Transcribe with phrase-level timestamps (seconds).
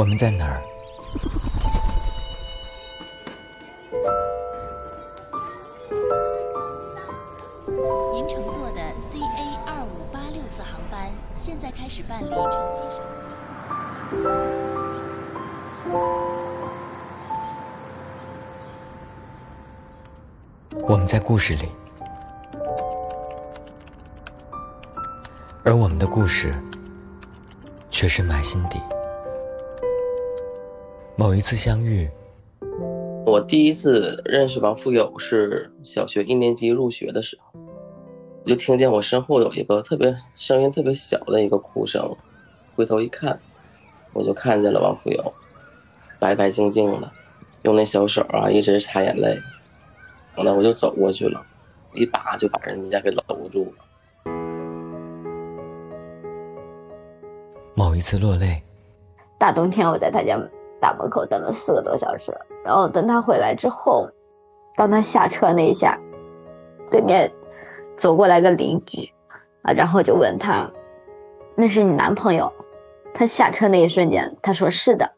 [0.00, 0.62] 我们在哪儿？
[8.10, 8.80] 您乘坐的
[9.12, 12.40] CA 二五八六次航班现在开始办理乘
[12.72, 13.20] 机手续。
[20.88, 21.68] 我们在故事里，
[25.62, 26.54] 而我们的故事
[27.90, 28.80] 却深埋心底。
[31.20, 32.08] 某一次相遇，
[33.26, 37.60] 我第一次认识王富有是小学一年级入学的时候，
[38.42, 42.16] 我就听见我身后有一个特别声音特别小的一个哭声，
[42.74, 43.38] 回头一看，
[44.14, 45.34] 我就看见了王富有，
[46.18, 47.12] 白白净净的，
[47.64, 49.38] 用那小手啊一直擦眼泪，
[50.38, 51.44] 完了我就走过去了，
[51.92, 53.84] 一把就把人家给搂住了。
[57.74, 58.62] 某一次落泪，
[59.38, 60.38] 大冬天我在他家
[60.80, 62.32] 大门口等了四个多小时，
[62.64, 64.08] 然后等他回来之后，
[64.76, 65.98] 当他下车那一下，
[66.90, 67.30] 对面
[67.96, 69.12] 走过来个邻居，
[69.62, 70.70] 啊，然后就问他
[71.54, 72.52] ：“那是你男朋友？”
[73.12, 75.10] 他下车那一瞬间，他说：“是的。”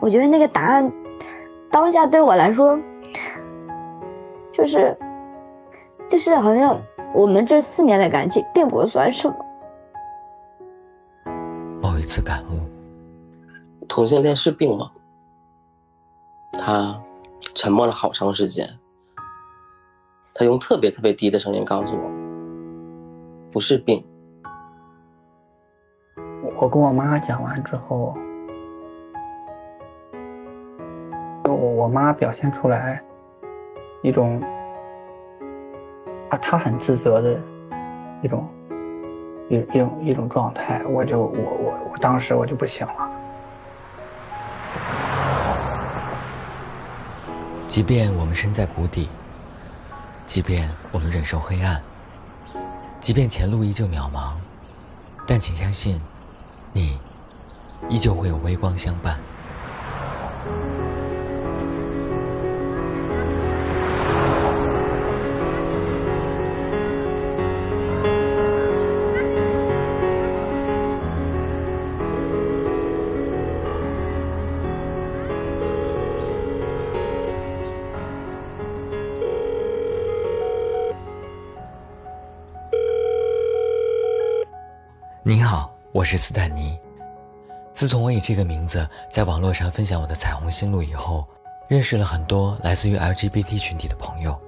[0.00, 0.92] 我觉得那个答案，
[1.70, 2.78] 当下对我来说，
[4.52, 4.96] 就是，
[6.08, 6.80] 就是好像
[7.14, 9.34] 我们这四年的感情并不算什么。
[11.80, 12.58] 某一次感悟，
[13.88, 14.92] 同性恋是病吗？
[16.52, 17.00] 他
[17.54, 18.68] 沉默了好长时间，
[20.34, 22.10] 他用特别特别低的声音告诉我
[23.50, 24.04] ：“不是病。
[26.60, 28.16] 我跟我妈讲完之后，
[31.44, 33.02] 我我妈表现出来
[34.02, 34.40] 一种
[36.30, 37.40] 啊，她很自责的
[38.22, 38.48] 一种
[39.48, 43.07] 一一种一种状态，我就我我我当时我就不行了。
[47.68, 49.10] 即便我们身在谷底，
[50.24, 51.80] 即便我们忍受黑暗，
[52.98, 54.32] 即便前路依旧渺茫，
[55.26, 56.00] 但请相信，
[56.72, 56.98] 你
[57.90, 59.20] 依旧会有微光相伴。
[85.24, 86.78] 您好，我是斯坦尼。
[87.72, 91.26] 自从我以这个名字在网络上分享我的彩虹心路以后，
[91.68, 94.40] 认识了很多来自于 LGBT 群体的朋友。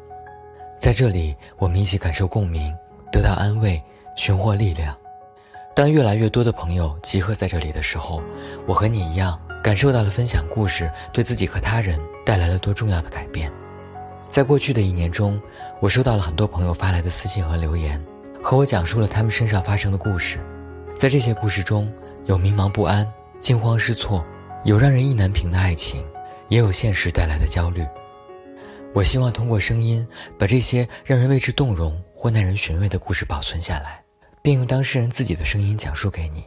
[0.79, 2.73] 在这里，我们一起感受共鸣，
[3.11, 3.83] 得到安慰，
[4.15, 4.97] 寻获力量。
[5.75, 8.23] 当越来越多的朋友集合在这里的时候，
[8.65, 13.53] 我和你一样，感受到了分享故事对自己和他人带来了多重要的改变。
[14.31, 15.39] 在过去的一年中，
[15.81, 18.01] 我收到了很多朋友发来的私信和留言，
[18.41, 20.39] 和我讲述了他们身上发生的故事。
[21.01, 21.91] 在这些故事中，
[22.27, 24.23] 有迷茫不安、惊慌失措，
[24.65, 26.07] 有让人意难平的爱情，
[26.51, 27.83] 也有现实带来的焦虑。
[28.93, 30.07] 我希望通过声音，
[30.39, 34.05] 把这些让人为之动容或耐人寻味的故事保存下来，
[34.43, 36.45] 并用当事人自己的声音讲述给你。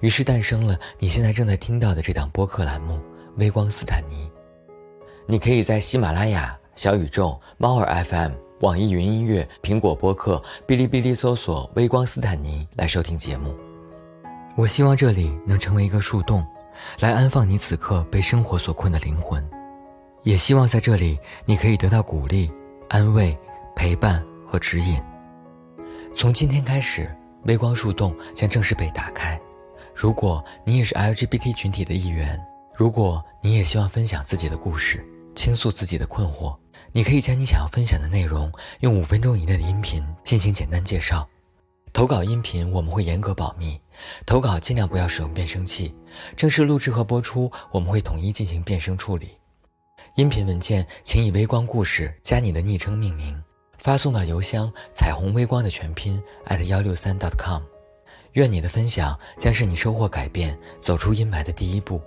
[0.00, 2.96] 于是诞生了你现在正在听到的这档播客栏目
[3.36, 4.28] 《微光斯坦尼》。
[5.26, 13.56] 你可以在喜马拉雅、小宇宙、猫耳 FM、网易云音乐、苹果播客、哔哩哔哩搜索“微光斯坦尼”来收听节目。
[14.58, 16.44] 我希望这里能成为一个树洞，
[16.98, 19.40] 来安放你此刻被生活所困的灵魂。
[20.24, 22.50] 也希望在这里你可以得到鼓励、
[22.88, 23.38] 安慰、
[23.76, 25.00] 陪伴和指引。
[26.12, 27.08] 从今天开始，
[27.44, 29.40] 微光树洞将正式被打开。
[29.94, 32.36] 如果你也是 LGBT 群体的一员，
[32.74, 36.58] 如果你也希望分享自己的故事，倾诉自己的困惑，
[36.90, 41.24] 你可以将你想要分享的内容用五分钟以内的音频进行简单介绍。
[41.92, 43.80] 投稿音频我们会严格保密，
[44.24, 45.94] 投稿尽量不要使用变声器。
[46.36, 49.30] 正式录制和播出我们会统一进行变声处理。
[50.14, 53.40] 音频文件请以“微光故事”加你的昵称命名，
[53.78, 57.62] 发送到邮箱“彩虹微光”的全拼 at 幺六三 dot .com。
[58.32, 62.00] 愿你的分享将是你收获改变、走出阴霾的第一步。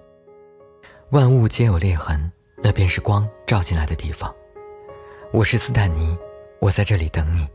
[1.10, 4.34] 万物皆有裂痕，那便是光照进来的地方。
[5.34, 6.16] 我是斯坦尼，
[6.60, 7.48] 我在这里等你。